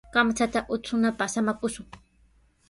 [0.13, 1.87] Kamchata utrunapaq samakushun.